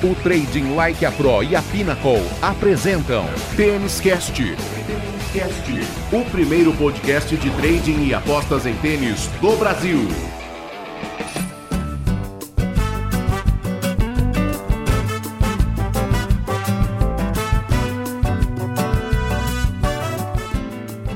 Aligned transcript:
O 0.00 0.14
Trading 0.22 0.76
Like 0.76 1.04
a 1.04 1.10
Pro 1.10 1.42
e 1.42 1.56
a 1.56 1.62
Pinnacle 1.62 2.22
apresentam 2.40 3.26
Tênis 3.56 3.98
Cast. 4.00 4.40
O 6.12 6.30
primeiro 6.30 6.72
podcast 6.74 7.36
de 7.36 7.50
trading 7.56 8.06
e 8.06 8.14
apostas 8.14 8.64
em 8.64 8.76
tênis 8.76 9.26
do 9.40 9.56
Brasil. 9.56 9.98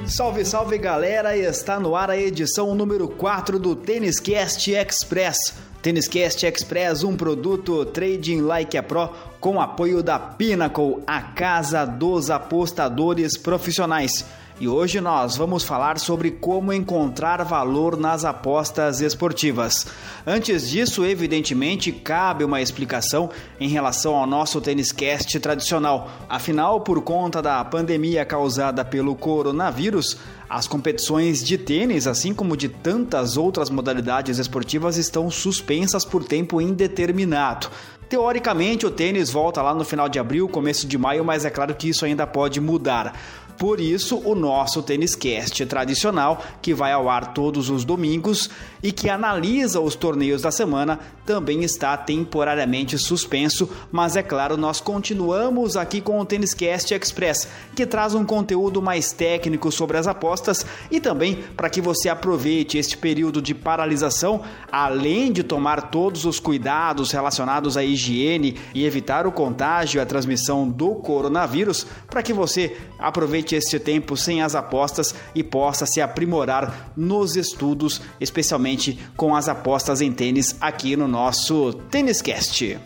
Salve, 0.08 0.44
salve 0.44 0.76
galera! 0.76 1.36
Está 1.36 1.78
no 1.78 1.94
ar 1.94 2.10
a 2.10 2.18
edição 2.18 2.74
número 2.74 3.06
4 3.06 3.60
do 3.60 3.76
Tênis 3.76 4.18
Cast 4.18 4.72
Express. 4.72 5.71
Tênis 5.82 6.06
Cast 6.06 6.46
Express, 6.46 7.02
um 7.02 7.16
produto 7.16 7.84
Trading 7.86 8.40
Like 8.42 8.78
a 8.78 8.82
Pro 8.84 9.10
com 9.40 9.60
apoio 9.60 10.00
da 10.00 10.16
Pinnacle, 10.16 11.02
a 11.04 11.20
casa 11.20 11.84
dos 11.84 12.30
apostadores 12.30 13.36
profissionais. 13.36 14.24
E 14.62 14.68
hoje 14.68 15.00
nós 15.00 15.36
vamos 15.36 15.64
falar 15.64 15.98
sobre 15.98 16.30
como 16.30 16.72
encontrar 16.72 17.42
valor 17.42 17.96
nas 17.96 18.24
apostas 18.24 19.00
esportivas. 19.00 19.88
Antes 20.24 20.70
disso, 20.70 21.04
evidentemente, 21.04 21.90
cabe 21.90 22.44
uma 22.44 22.62
explicação 22.62 23.28
em 23.58 23.68
relação 23.68 24.14
ao 24.14 24.24
nosso 24.24 24.60
tênis 24.60 24.92
cast 24.92 25.40
tradicional. 25.40 26.08
Afinal, 26.28 26.80
por 26.80 27.02
conta 27.02 27.42
da 27.42 27.64
pandemia 27.64 28.24
causada 28.24 28.84
pelo 28.84 29.16
coronavírus, 29.16 30.16
as 30.48 30.68
competições 30.68 31.42
de 31.42 31.58
tênis, 31.58 32.06
assim 32.06 32.32
como 32.32 32.56
de 32.56 32.68
tantas 32.68 33.36
outras 33.36 33.68
modalidades 33.68 34.38
esportivas, 34.38 34.96
estão 34.96 35.28
suspensas 35.28 36.04
por 36.04 36.22
tempo 36.22 36.60
indeterminado. 36.60 37.68
Teoricamente, 38.12 38.84
o 38.84 38.90
tênis 38.90 39.30
volta 39.30 39.62
lá 39.62 39.74
no 39.74 39.86
final 39.86 40.06
de 40.06 40.18
abril, 40.18 40.46
começo 40.46 40.86
de 40.86 40.98
maio, 40.98 41.24
mas 41.24 41.46
é 41.46 41.50
claro 41.50 41.74
que 41.74 41.88
isso 41.88 42.04
ainda 42.04 42.26
pode 42.26 42.60
mudar. 42.60 43.18
Por 43.58 43.80
isso, 43.80 44.20
o 44.24 44.34
nosso 44.34 44.82
Tênis 44.82 45.14
Cast 45.14 45.64
tradicional, 45.66 46.42
que 46.60 46.74
vai 46.74 46.92
ao 46.92 47.08
ar 47.08 47.32
todos 47.32 47.70
os 47.70 47.84
domingos 47.84 48.50
e 48.82 48.90
que 48.90 49.08
analisa 49.08 49.80
os 49.80 49.94
torneios 49.94 50.42
da 50.42 50.50
semana, 50.50 50.98
também 51.24 51.62
está 51.62 51.96
temporariamente 51.96 52.98
suspenso, 52.98 53.68
mas 53.92 54.16
é 54.16 54.22
claro, 54.22 54.56
nós 54.56 54.80
continuamos 54.80 55.76
aqui 55.76 56.00
com 56.00 56.18
o 56.18 56.24
Tênis 56.24 56.52
Cast 56.52 56.92
Express, 56.92 57.48
que 57.76 57.86
traz 57.86 58.14
um 58.14 58.24
conteúdo 58.24 58.82
mais 58.82 59.12
técnico 59.12 59.70
sobre 59.70 59.96
as 59.96 60.06
apostas 60.08 60.66
e 60.90 61.00
também 61.00 61.36
para 61.56 61.70
que 61.70 61.80
você 61.80 62.08
aproveite 62.08 62.76
este 62.78 62.96
período 62.96 63.40
de 63.40 63.54
paralisação, 63.54 64.42
além 64.70 65.30
de 65.30 65.42
tomar 65.42 65.90
todos 65.90 66.24
os 66.24 66.40
cuidados 66.40 67.12
relacionados 67.12 67.76
à 67.76 67.84
higiene 67.84 68.56
e 68.74 68.84
evitar 68.84 69.26
o 69.26 69.32
contágio 69.32 69.98
e 69.98 70.00
a 70.00 70.06
transmissão 70.06 70.68
do 70.68 70.96
coronavírus, 70.96 71.86
para 72.10 72.22
que 72.22 72.32
você 72.32 72.76
aproveite 72.98 73.41
Aproveite 73.42 73.56
este 73.56 73.80
tempo 73.80 74.16
sem 74.16 74.40
as 74.40 74.54
apostas 74.54 75.12
e 75.34 75.42
possa 75.42 75.84
se 75.84 76.00
aprimorar 76.00 76.92
nos 76.96 77.34
estudos, 77.34 78.00
especialmente 78.20 78.98
com 79.16 79.34
as 79.34 79.48
apostas 79.48 80.00
em 80.00 80.12
tênis 80.12 80.54
aqui 80.60 80.94
no 80.94 81.08
nosso 81.08 81.72
Tênis 81.90 82.22
Cast. 82.22 82.78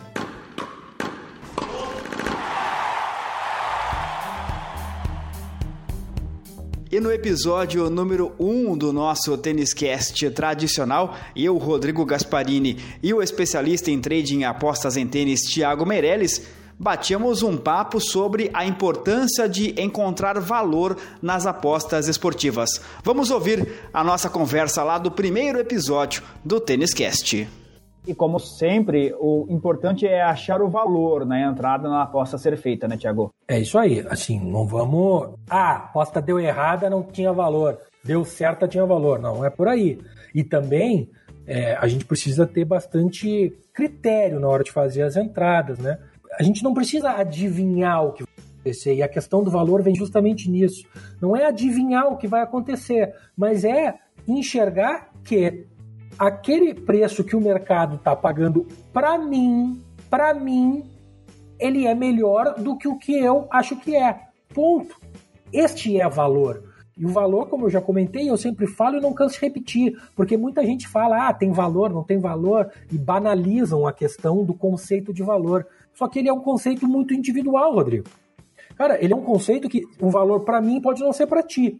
E 6.89 6.99
no 6.99 7.11
episódio 7.11 7.87
número 7.89 8.31
1 8.39 8.71
um 8.71 8.75
do 8.75 8.91
nosso 8.91 9.37
Tênis 9.37 9.73
Cast 9.73 10.27
tradicional, 10.31 11.15
eu, 11.35 11.55
Rodrigo 11.57 12.03
Gasparini, 12.03 12.79
e 13.03 13.13
o 13.13 13.21
especialista 13.21 13.91
em 13.91 14.01
trading 14.01 14.39
e 14.39 14.45
apostas 14.45 14.97
em 14.97 15.05
tênis, 15.05 15.41
Thiago 15.41 15.85
Meirelles, 15.85 16.47
batíamos 16.79 17.43
um 17.43 17.57
papo 17.57 17.99
sobre 17.99 18.49
a 18.53 18.65
importância 18.65 19.47
de 19.49 19.79
encontrar 19.81 20.39
valor 20.39 20.97
nas 21.21 21.45
apostas 21.45 22.07
esportivas. 22.07 22.81
Vamos 23.03 23.31
ouvir 23.31 23.67
a 23.93 24.03
nossa 24.03 24.29
conversa 24.29 24.83
lá 24.83 24.97
do 24.97 25.11
primeiro 25.11 25.59
episódio 25.59 26.23
do 26.43 26.59
Tênis 26.59 26.93
Cast. 26.93 27.47
E 28.07 28.15
como 28.15 28.39
sempre, 28.39 29.13
o 29.19 29.45
importante 29.49 30.07
é 30.07 30.21
achar 30.21 30.61
o 30.61 30.69
valor 30.69 31.25
na 31.25 31.41
entrada 31.41 31.89
na 31.89 32.03
aposta 32.03 32.37
a 32.37 32.39
ser 32.39 32.55
feita, 32.57 32.87
né, 32.87 32.95
Tiago? 32.95 33.33
É 33.45 33.59
isso 33.59 33.77
aí. 33.77 33.99
Assim, 34.09 34.39
não 34.39 34.65
vamos. 34.65 35.31
Ah, 35.49 35.71
a 35.71 35.75
aposta 35.75 36.21
deu 36.21 36.39
errada, 36.39 36.89
não 36.89 37.03
tinha 37.03 37.33
valor. 37.33 37.77
Deu 38.01 38.23
certa, 38.23 38.65
tinha 38.65 38.85
valor. 38.85 39.19
Não, 39.19 39.43
é 39.43 39.49
por 39.49 39.67
aí. 39.67 39.99
E 40.33 40.41
também 40.41 41.09
é, 41.45 41.75
a 41.75 41.85
gente 41.87 42.05
precisa 42.05 42.47
ter 42.47 42.63
bastante 42.63 43.53
critério 43.73 44.39
na 44.39 44.47
hora 44.47 44.63
de 44.63 44.71
fazer 44.71 45.01
as 45.01 45.17
entradas, 45.17 45.77
né? 45.77 45.99
A 46.39 46.43
gente 46.43 46.63
não 46.63 46.73
precisa 46.73 47.11
adivinhar 47.11 48.05
o 48.05 48.13
que 48.13 48.23
vai 48.23 48.33
acontecer, 48.59 48.95
e 48.95 49.03
a 49.03 49.07
questão 49.07 49.43
do 49.43 49.49
valor 49.49 49.81
vem 49.81 49.95
justamente 49.95 50.49
nisso. 50.49 50.85
Não 51.21 51.35
é 51.35 51.45
adivinhar 51.45 52.07
o 52.07 52.17
que 52.17 52.27
vai 52.27 52.41
acontecer, 52.41 53.13
mas 53.35 53.63
é 53.63 53.95
enxergar 54.27 55.09
que 55.23 55.65
aquele 56.17 56.73
preço 56.73 57.23
que 57.23 57.35
o 57.35 57.41
mercado 57.41 57.95
está 57.95 58.15
pagando 58.15 58.67
para 58.93 59.17
mim, 59.17 59.81
para 60.09 60.33
mim, 60.33 60.83
ele 61.59 61.85
é 61.85 61.95
melhor 61.95 62.55
do 62.55 62.77
que 62.77 62.87
o 62.87 62.97
que 62.97 63.17
eu 63.17 63.47
acho 63.51 63.75
que 63.77 63.95
é. 63.95 64.19
Ponto. 64.53 64.95
Este 65.51 65.99
é 65.99 66.07
valor. 66.07 66.63
E 66.97 67.05
o 67.05 67.09
valor, 67.09 67.47
como 67.47 67.65
eu 67.65 67.69
já 67.69 67.79
comentei, 67.79 68.29
eu 68.29 68.37
sempre 68.37 68.65
falo 68.65 68.97
e 68.97 69.01
não 69.01 69.13
canso 69.13 69.35
de 69.35 69.41
repetir, 69.41 69.95
porque 70.15 70.35
muita 70.35 70.65
gente 70.65 70.87
fala, 70.87 71.27
ah, 71.27 71.33
tem 71.33 71.51
valor, 71.51 71.93
não 71.93 72.03
tem 72.03 72.17
valor, 72.17 72.71
e 72.91 72.97
banalizam 72.97 73.85
a 73.85 73.93
questão 73.93 74.43
do 74.43 74.53
conceito 74.53 75.13
de 75.13 75.21
valor. 75.21 75.67
Só 75.97 76.07
que 76.07 76.19
ele 76.19 76.29
é 76.29 76.33
um 76.33 76.41
conceito 76.41 76.87
muito 76.87 77.11
individual, 77.11 77.73
Rodrigo. 77.73 78.05
Cara, 78.75 79.03
ele 79.03 79.13
é 79.13 79.15
um 79.15 79.23
conceito 79.23 79.67
que 79.67 79.81
o 79.99 80.11
valor 80.11 80.41
para 80.41 80.61
mim 80.61 80.79
pode 80.79 81.01
não 81.01 81.11
ser 81.11 81.25
para 81.25 81.41
ti. 81.41 81.79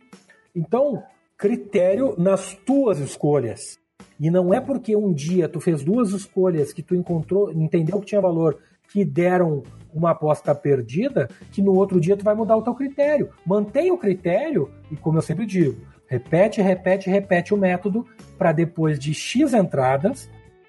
Então, 0.55 1.03
critério 1.37 2.15
nas 2.17 2.55
tuas 2.65 2.97
escolhas. 2.97 3.77
E 4.19 4.31
não 4.31 4.51
é 4.51 4.59
porque 4.59 4.95
um 4.95 5.13
dia 5.13 5.47
tu 5.47 5.59
fez 5.59 5.83
duas 5.83 6.09
escolhas 6.09 6.73
que 6.73 6.81
tu 6.81 6.95
encontrou, 6.95 7.51
entendeu 7.51 7.99
que 7.99 8.07
tinha 8.07 8.19
valor, 8.19 8.57
que 8.91 9.05
deram 9.05 9.61
uma 9.93 10.09
aposta 10.11 10.55
perdida, 10.55 11.29
que 11.51 11.61
no 11.61 11.75
outro 11.75 11.99
dia 12.01 12.17
tu 12.17 12.23
vai 12.23 12.33
mudar 12.33 12.57
o 12.57 12.63
teu 12.63 12.73
critério. 12.73 13.29
Mantenha 13.45 13.93
o 13.93 13.99
critério 13.99 14.71
e 14.89 14.95
como 14.95 15.19
eu 15.19 15.21
sempre 15.21 15.45
digo, 15.45 15.79
repete, 16.07 16.59
repete, 16.59 17.07
repete 17.07 17.53
o 17.53 17.57
método 17.57 18.03
para 18.35 18.51
depois 18.51 18.97
de 18.97 19.13
X 19.13 19.53
entradas 19.53 20.27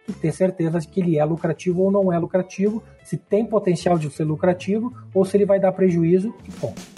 e 0.08 0.12
ter 0.12 0.32
certeza 0.32 0.80
de 0.80 0.88
que 0.88 1.00
ele 1.00 1.18
é 1.18 1.24
lucrativo 1.24 1.82
ou 1.82 1.90
não 1.90 2.12
é 2.12 2.18
lucrativo, 2.18 2.82
se 3.04 3.16
tem 3.16 3.44
potencial 3.44 3.98
de 3.98 4.10
ser 4.10 4.24
lucrativo 4.24 4.92
ou 5.12 5.24
se 5.24 5.36
ele 5.36 5.46
vai 5.46 5.60
dar 5.60 5.72
prejuízo 5.72 6.34
e 6.46 6.50
ponto. 6.52 6.97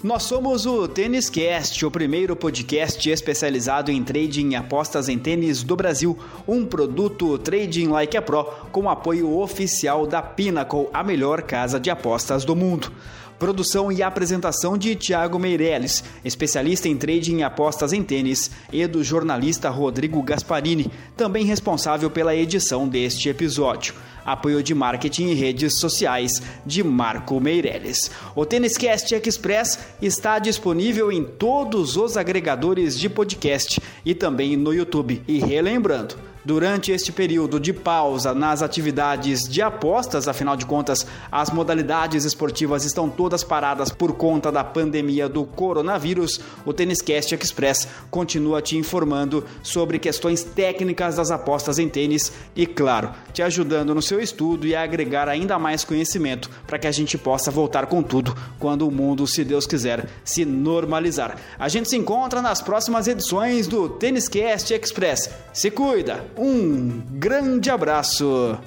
Nós 0.01 0.23
somos 0.23 0.65
o 0.65 0.87
Tênis 0.87 1.29
Cast, 1.29 1.85
o 1.85 1.91
primeiro 1.91 2.37
podcast 2.37 3.11
especializado 3.11 3.91
em 3.91 4.01
trading 4.05 4.51
e 4.51 4.55
apostas 4.55 5.09
em 5.09 5.19
tênis 5.19 5.65
do 5.65 5.75
Brasil, 5.75 6.17
um 6.47 6.65
produto 6.65 7.37
Trading 7.37 7.89
Like 7.89 8.17
a 8.17 8.23
Pro 8.23 8.45
com 8.71 8.89
apoio 8.89 9.37
oficial 9.41 10.07
da 10.07 10.23
Pinnacle, 10.23 10.87
a 10.95 11.03
melhor 11.03 11.43
casa 11.43 11.81
de 11.81 11.91
apostas 11.91 12.45
do 12.45 12.55
mundo. 12.55 12.93
Produção 13.39 13.93
e 13.93 14.03
apresentação 14.03 14.77
de 14.77 14.97
Tiago 14.97 15.39
Meirelles, 15.39 16.03
especialista 16.25 16.89
em 16.89 16.97
trading 16.97 17.39
e 17.39 17.43
apostas 17.45 17.93
em 17.93 18.03
tênis, 18.03 18.51
e 18.73 18.85
do 18.87 19.05
jornalista 19.05 19.71
Rodrigo 19.71 20.21
Gasparini, 20.23 20.91
também 21.17 21.45
responsável 21.45 22.11
pela 22.11 22.35
edição 22.35 22.89
deste 22.89 23.29
episódio. 23.29 23.95
Apoio 24.27 24.63
de 24.63 24.75
marketing 24.75 25.29
e 25.29 25.35
redes 25.35 25.79
sociais 25.79 26.43
de 26.67 26.83
Marco 26.83 27.41
Meirelles. 27.41 28.11
O 28.35 28.45
Tênis 28.45 28.77
Cast 28.77 29.15
Express 29.15 29.79
está 30.03 30.39
disponível 30.39 31.11
em 31.11 31.25
todos 31.25 31.97
os 31.97 32.17
agregadores 32.17 32.99
de 32.99 33.09
podcast 33.09 33.81
e 34.05 34.15
também 34.15 34.57
no 34.57 34.75
YouTube. 34.75 35.23
E 35.27 35.39
relembrando, 35.39 36.17
Durante 36.45 36.93
este 36.93 37.11
período 37.11 37.59
de 37.59 37.73
pausa 37.73 38.33
nas 38.33 38.63
atividades 38.63 39.49
de 39.49 39.61
apostas, 39.61 40.29
afinal 40.29 40.57
de 40.57 40.65
contas, 40.65 41.07
as 41.31 41.51
modalidades 41.51 42.25
esportivas 42.25 42.85
estão 42.85 43.11
todas 43.11 43.43
paradas 43.43 43.91
por 43.91 44.15
conta 44.15 44.53
da 44.53 44.63
pandemia 44.63 45.29
do 45.29 45.45
coronavírus, 45.45 46.41
o 46.65 46.73
Tênis 46.73 47.03
Cast 47.03 47.35
Express 47.35 47.89
continua 48.11 48.63
te 48.63 48.77
informando 48.77 49.45
sobre 49.63 49.99
questões 49.99 50.45
técnicas 50.45 51.17
das 51.17 51.31
apostas 51.31 51.79
em 51.79 51.89
tênis 51.89 52.33
e, 52.55 52.67
claro, 52.67 53.11
te 53.33 53.43
ajudando 53.43 53.95
no 53.95 54.03
seu 54.03 54.21
estudo 54.21 54.67
e 54.67 54.75
a 54.75 54.83
agregar 54.83 55.29
ainda 55.29 55.59
mais 55.59 55.85
conhecimento 55.85 56.49
para 56.67 56.79
que 56.79 56.87
a 56.87 56.93
gente 56.93 57.19
possa 57.19 57.51
voltar 57.51 57.87
com 57.87 58.03
tudo 58.03 58.35
quando 58.59 58.87
o 58.87 58.91
mundo, 58.91 59.27
se 59.27 59.45
Deus 59.45 59.67
quiser, 59.67 60.09
se 60.25 60.45
normalizar. 60.45 61.37
A 61.59 61.69
gente 61.69 61.89
se 61.89 61.97
encontra 61.97 62.41
nas 62.41 62.63
próximas 62.63 63.09
edições 63.09 63.67
do 63.67 63.89
Tênis 63.89 64.29
Cast 64.29 64.73
Express. 64.73 65.31
Se 65.53 65.71
cuida! 65.71 66.28
Um 66.37 67.03
grande 67.13 67.71
abraço. 67.71 68.59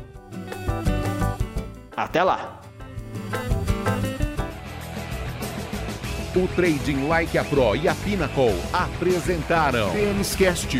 Até 1.95 2.23
lá. 2.23 2.61
O 6.33 6.47
Trading 6.55 7.07
Like 7.09 7.37
a 7.37 7.43
Pro 7.43 7.75
e 7.75 7.89
a 7.89 7.95
Pinnacle 7.95 8.55
apresentaram 8.71 9.91
Tênis 9.91 10.33
Cast. 10.33 10.77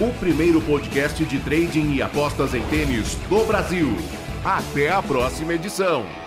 O 0.00 0.10
primeiro 0.18 0.60
podcast 0.62 1.22
de 1.22 1.38
trading 1.40 1.92
e 1.92 2.02
apostas 2.02 2.54
em 2.54 2.62
tênis 2.68 3.14
do 3.28 3.44
Brasil. 3.44 3.94
Até 4.42 4.90
a 4.90 5.02
próxima 5.02 5.52
edição. 5.52 6.23